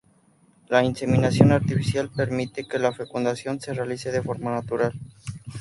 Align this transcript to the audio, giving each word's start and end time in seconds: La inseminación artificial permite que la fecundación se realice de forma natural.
La 0.67 0.83
inseminación 0.83 1.51
artificial 1.51 2.09
permite 2.09 2.67
que 2.67 2.79
la 2.79 2.91
fecundación 2.91 3.59
se 3.61 3.71
realice 3.71 4.11
de 4.11 4.23
forma 4.23 4.49
natural. 4.49 4.99